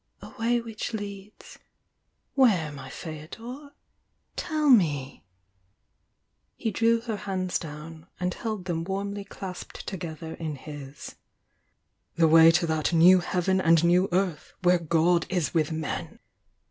"A 0.19 0.29
way 0.39 0.59
which 0.59 0.93
leads— 0.95 1.59
where, 2.33 2.71
my 2.71 2.89
Feodor? 2.89 3.69
iell 4.35 5.21
He 6.57 6.71
drew 6.71 7.01
her 7.01 7.17
hands 7.17 7.59
down 7.59 8.07
and 8.19 8.33
held 8.33 8.65
them 8.65 8.83
warmly 8.83 9.23
clasped 9.23 9.85
together 9.85 10.33
in 10.33 10.55
his. 10.55 11.17
"The 12.15 12.27
way 12.27 12.49
to 12.49 12.65
that 12.65 12.91
'new 12.91 13.19
heaven 13.19 13.61
and 13.61 13.83
new 13.83 14.07
eartn 14.07 14.39
where 14.63 14.79
God 14.79 15.27
is 15.29 15.53
with 15.53 15.71
men!" 15.71 16.17